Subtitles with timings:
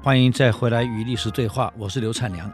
[0.00, 2.48] 欢迎再回来与历史对话，我是刘灿良。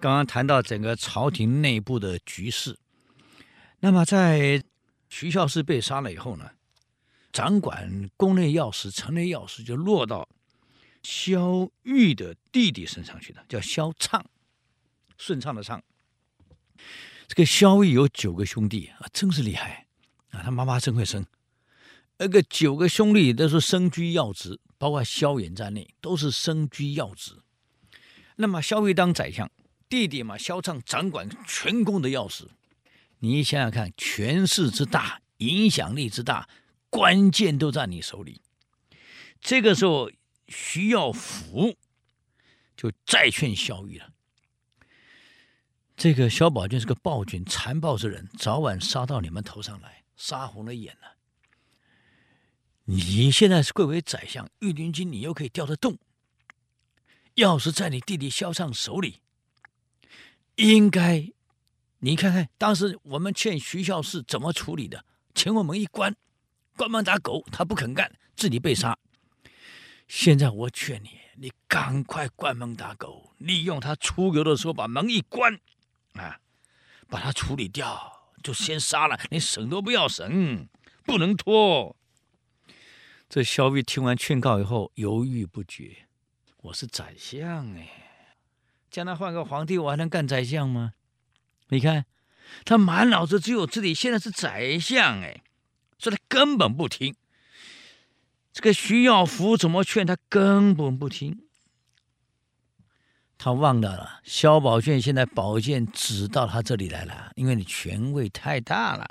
[0.00, 2.78] 刚刚谈到整个朝廷内部的局势，
[3.80, 4.62] 那么在
[5.08, 6.48] 徐孝嗣被杀了以后呢，
[7.32, 10.28] 掌管宫内要事、城内要事就落到
[11.02, 14.24] 萧玉的弟弟身上去了，叫萧畅，
[15.18, 15.82] 顺畅的畅。
[17.26, 19.86] 这个萧玉有九个兄弟啊，真是厉害
[20.30, 20.40] 啊！
[20.42, 21.26] 他妈妈真会生，
[22.24, 24.60] 那个九个兄弟都是身居要职。
[24.76, 27.40] 包括萧衍在内，都是身居要职。
[28.36, 29.50] 那么萧玉当宰相，
[29.88, 32.50] 弟弟嘛萧畅掌管全宫的要事。
[33.20, 36.46] 你想想看，权势之大，影响力之大，
[36.90, 38.42] 关键都在你手里。
[39.40, 40.10] 这个时候，
[40.48, 41.76] 徐耀福
[42.76, 44.10] 就再劝萧玉了。
[45.96, 51.13] 这个萧宝卷是个暴君、残暴之人，早晚杀到你们头上来，杀红了眼了。
[52.86, 55.96] 你现在是贵为宰相，御林军你又可以调得动。
[57.34, 59.20] 要是在你弟弟萧畅手里，
[60.56, 61.32] 应该
[62.00, 65.04] 你看看当时我们劝徐孝是怎么处理的？
[65.34, 66.14] 前后门一关，
[66.76, 68.96] 关门打狗，他不肯干，自己被杀。
[70.06, 75.58] 现在我劝你，你赶快关门打狗，利用他出游的时候把门一关，
[76.12, 76.38] 啊，
[77.08, 80.68] 把他处理掉，就先杀了，你省都不要省，
[81.04, 81.96] 不能拖。
[83.34, 86.06] 这萧御听完劝告以后，犹豫不决。
[86.58, 87.88] 我是宰相哎，
[88.88, 90.92] 将来换个皇帝，我还能干宰相吗？
[91.70, 92.06] 你看，
[92.64, 95.42] 他满脑子只有自己，现在是宰相哎，
[95.98, 97.16] 所以他根本不听。
[98.52, 101.48] 这个徐耀福怎么劝他，根本不听。
[103.36, 109.04] 他忘掉了，萧宝卷现在宝剑指到他这里来了，因为你权位太大了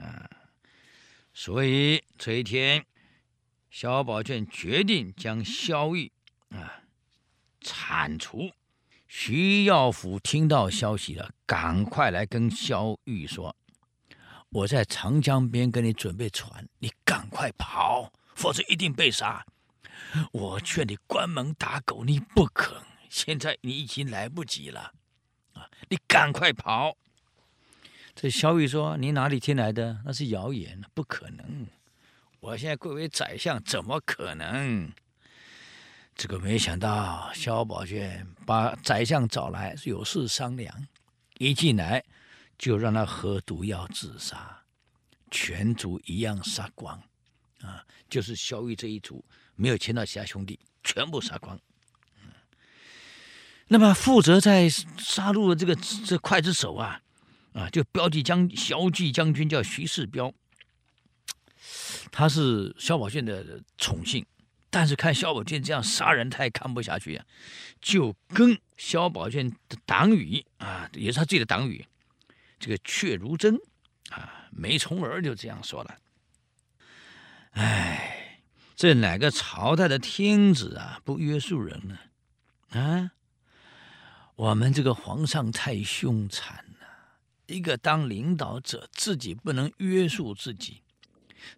[0.00, 0.30] 啊，
[1.34, 2.86] 所以这一天。
[3.72, 6.12] 萧宝卷决定将萧玉
[6.50, 6.82] 啊
[7.62, 8.52] 铲除。
[9.08, 13.56] 徐耀府听到消息了，赶快来跟萧玉说
[14.50, 19.46] ：“我在长江边给你准备船，你赶快跑，否则一定被杀。
[20.32, 22.76] 我劝你关门打狗，你不肯。
[23.08, 24.92] 现在你已经来不及了，
[25.54, 26.98] 啊，你赶快跑。”
[28.14, 30.02] 这萧玉说：“你哪里听来的？
[30.04, 31.66] 那是谣言，不可能。”
[32.42, 34.92] 我现在贵为宰相，怎么可能？
[36.16, 40.88] 这个没想到，萧宝卷把宰相找来，有事商量。
[41.38, 42.04] 一进来
[42.58, 44.60] 就让他喝毒药自杀，
[45.30, 47.00] 全族一样杀光。
[47.60, 49.24] 啊，就是萧玉这一族，
[49.54, 51.56] 没有牵到其他兄弟，全部杀光。
[53.68, 57.00] 那么负责在杀戮的这个这刽子手啊，
[57.52, 60.34] 啊，就标记将骁骑将军叫徐世标。
[62.12, 64.24] 他是萧宝卷的宠幸，
[64.68, 67.24] 但是看萧宝卷这样杀人，他也看不下去啊，
[67.80, 71.86] 就跟萧宝卷的党羽啊，也是他自己的党羽，
[72.60, 73.56] 这个阙如真
[74.10, 75.96] 啊，梅从儿就这样说了
[77.52, 78.42] ：“哎，
[78.76, 81.98] 这哪个朝代的天子啊，不约束人呢？
[82.78, 83.12] 啊，
[84.36, 86.86] 我们这个皇上太凶残了，
[87.46, 90.81] 一个当领导者，自己不能约束自己。”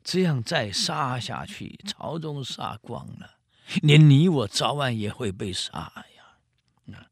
[0.03, 3.39] 这样再杀下去，朝中杀光了，
[3.83, 6.95] 连你我早晚也会被杀呀！
[6.95, 7.06] 啊，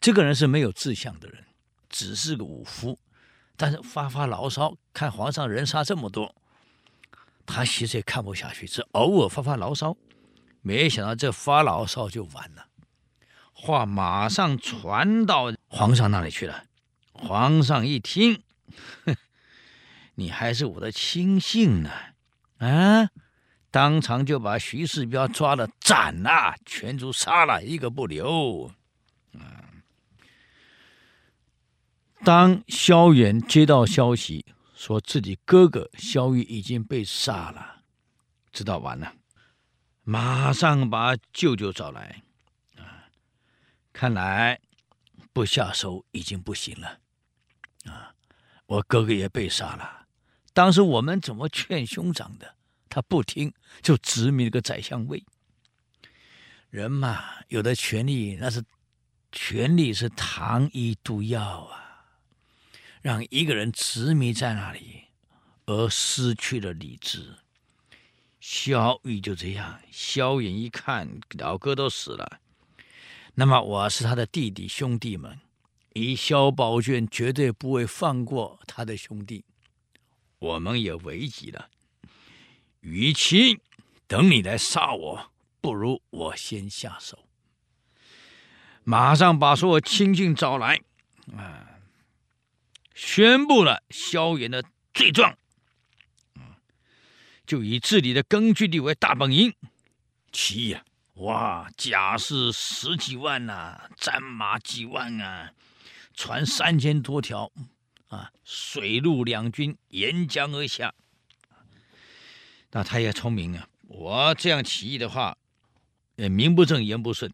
[0.00, 1.44] 这个人是没有志向的人，
[1.88, 2.98] 只是个武夫，
[3.56, 6.34] 但是发发牢骚，看皇上人杀这么多，
[7.46, 9.96] 他其实也看不下去，只偶尔发发牢骚。
[10.60, 12.66] 没想到这发牢骚就完了，
[13.52, 16.64] 话马上传到皇上那里去了。
[17.12, 18.42] 皇上一听，
[19.04, 19.16] 哼。
[20.22, 21.90] 你还是我的亲信呢，
[22.58, 23.10] 啊！
[23.72, 28.70] 当场就把徐世标抓了，斩了，全族杀了一个不留。
[29.32, 29.66] 啊！
[32.22, 34.46] 当萧远接到消息，
[34.76, 37.82] 说自己哥哥萧玉已经被杀了，
[38.52, 39.16] 知道完了，
[40.04, 42.22] 马上把舅舅找来。
[42.78, 43.10] 啊！
[43.92, 44.60] 看来
[45.32, 47.00] 不下手已经不行了。
[47.86, 48.14] 啊！
[48.66, 50.01] 我哥哥也被杀了。
[50.52, 52.54] 当时我们怎么劝兄长的？
[52.88, 55.24] 他不听，就执迷了个宰相位。
[56.68, 58.62] 人嘛，有的权力那是
[59.30, 62.04] 权力是糖衣毒药啊，
[63.00, 65.04] 让一个人执迷在那里，
[65.64, 67.36] 而失去了理智。
[68.40, 72.40] 萧玉就这样，萧衍一看老哥都死了，
[73.34, 75.40] 那么我是他的弟弟兄弟们，
[75.94, 79.44] 以萧宝卷绝对不会放过他的兄弟。
[80.42, 81.70] 我们也危急了，
[82.80, 83.60] 与其
[84.08, 85.30] 等你来杀我，
[85.60, 87.16] 不如我先下手。
[88.82, 90.80] 马上把所有亲信找来，
[91.36, 91.78] 啊，
[92.92, 95.38] 宣布了萧衍的罪状，
[97.46, 99.54] 就以自己的根据地为大本营，
[100.32, 100.84] 起义啊，
[101.14, 105.52] 哇，甲士十几万呐、战马几万啊，
[106.16, 107.52] 船三千多条，
[108.12, 110.92] 啊，水陆两军沿江而下。
[112.72, 115.36] 那他也聪明啊，我这样起义的话，
[116.16, 117.32] 呃，名不正言不顺。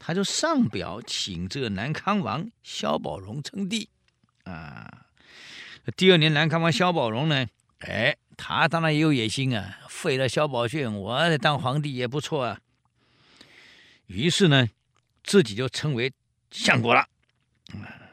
[0.00, 3.88] 他就上表请这个南康王萧宝荣称帝，
[4.42, 5.06] 啊，
[5.96, 7.46] 第二年南康王萧宝荣呢，
[7.78, 12.60] 哎，他当然也有野心啊，废了萧宝卷，我当皇帝也不错啊。
[14.06, 14.68] 于是呢，
[15.22, 16.12] 自己就称为
[16.50, 17.00] 相国了，
[17.72, 18.05] 啊，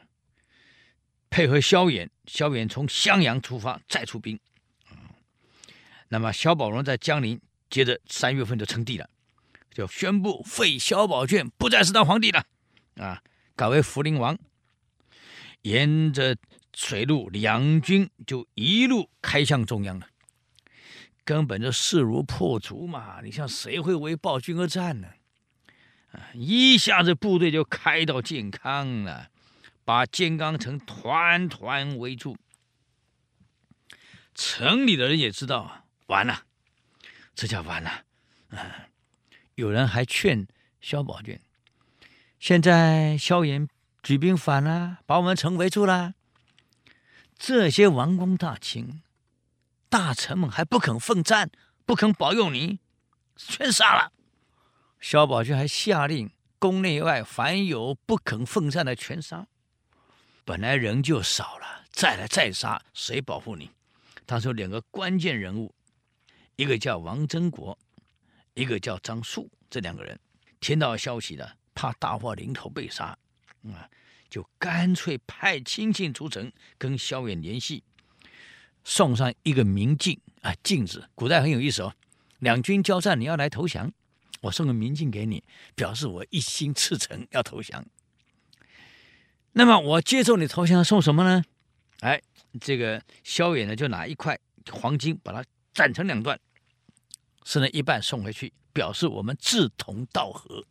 [1.34, 4.38] 配合萧衍，萧衍从襄阳出发，再出兵，
[6.06, 9.10] 那么萧宝荣在江陵，接着三月份就称帝了。
[9.72, 12.46] 就宣布废萧宝卷，不再是当皇帝了，
[12.98, 13.20] 啊，
[13.56, 14.38] 改为福陵王。
[15.62, 16.36] 沿着
[16.72, 20.06] 水路两军就一路开向中央了，
[21.24, 23.20] 根本就势如破竹嘛！
[23.24, 25.08] 你像谁会为暴君而战呢？
[26.12, 29.30] 啊，一下子部队就开到建康了，
[29.84, 32.36] 把建康城团团围住。
[34.34, 36.44] 城里的人也知道啊，完了，
[37.34, 38.04] 这下完了，
[38.50, 38.88] 啊。
[39.54, 40.48] 有人还劝
[40.80, 41.40] 萧宝卷
[42.40, 43.68] ：“现在萧衍
[44.02, 46.14] 举兵反了，把我们城围住了。
[47.38, 49.02] 这些王公大卿、
[49.88, 51.52] 大臣们还不肯奋战，
[51.86, 52.80] 不肯保佑你，
[53.36, 54.12] 全杀了。”
[55.00, 59.46] 萧宝卷还下令，宫内外凡有不肯奋战的，全杀。
[60.44, 63.70] 本来人就少了，再来再杀，谁保护你？
[64.26, 65.74] 他说两个关键人物，
[66.56, 67.78] 一个叫王曾国。
[68.56, 70.16] 一个叫张树，这两个人
[70.60, 73.06] 听到消息的，怕大祸临头被杀，
[73.64, 73.90] 啊，
[74.30, 77.82] 就干脆派亲信出城跟萧衍联系，
[78.84, 81.10] 送上一个明镜啊镜子。
[81.16, 81.92] 古代很有意思哦，
[82.38, 83.92] 两军交战，你要来投降，
[84.42, 85.42] 我送个明镜给你，
[85.74, 87.84] 表示我一心赤诚要投降。
[89.54, 91.42] 那么我接受你投降，送什么呢？
[92.00, 92.20] 哎，
[92.60, 94.38] 这个萧衍呢，就拿一块
[94.70, 95.42] 黄金把它
[95.72, 96.38] 斩成两段。
[97.44, 100.64] 剩了一半送回去，表示我们志同道合，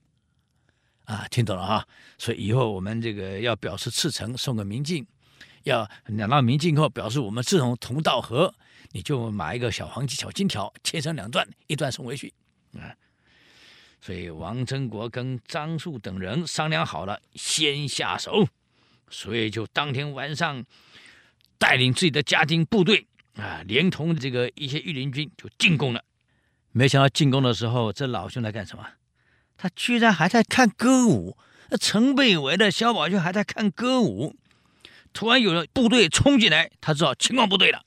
[1.05, 1.87] 啊，听懂了哈？
[2.17, 5.05] 所以以后我们这个要表示赤诚，送个明镜，
[5.63, 8.53] 要拿到明镜后表示我们志同同道合，
[8.91, 12.33] 你就买一个小黄金小金条，切成两段，一段送回去，
[12.73, 12.91] 啊。
[14.01, 18.47] 所以王曾国跟张树等人商量好了，先下手，
[19.13, 20.65] 所以就当天晚上
[21.59, 23.05] 带领自己的家丁部队
[23.35, 26.03] 啊，连同这个一些御林军就进攻了。
[26.71, 28.83] 没想到进攻的时候，这老兄来干什么？
[29.55, 31.37] 他居然还在看歌舞。
[31.69, 34.35] 那城被围的萧宝卷还在看歌舞。
[35.13, 37.85] 突然有了部队冲进来，他知道情况不对了，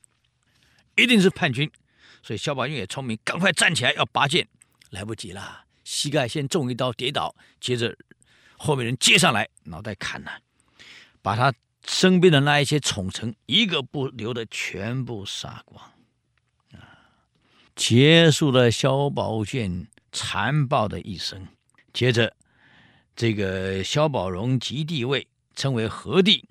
[0.95, 1.69] 一定是叛军。
[2.23, 4.47] 所以萧宝卷也聪明，赶快站起来要拔剑，
[4.91, 7.95] 来不及了，膝盖先中一刀跌倒，接着
[8.57, 10.39] 后面人接上来，脑袋砍了，
[11.21, 11.53] 把他
[11.85, 15.83] 身边的那一些宠臣一个不留的全部杀光。
[16.73, 16.87] 啊
[17.75, 21.47] 结束了萧宝卷残暴的一生。
[21.93, 22.35] 接着，
[23.15, 26.47] 这个萧宝荣即帝位，称为和帝，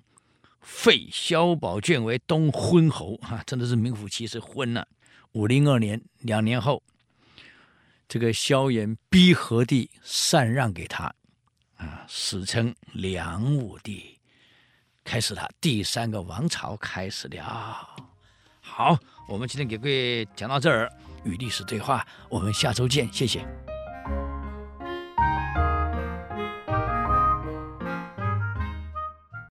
[0.61, 3.17] 废萧宝卷为东昏侯。
[3.23, 4.87] 哈，真的是名副其实昏了。
[5.33, 6.81] 武灵二年，两年后，
[8.07, 11.13] 这个萧衍逼和帝禅让给他，
[11.75, 14.17] 啊，史称梁武帝，
[15.07, 17.95] 开始了第三个王朝，开始了。
[18.59, 18.99] 好，
[19.29, 20.91] 我们今天给各位讲到这儿。
[21.23, 23.45] 与历史对话，我们下周见，谢谢。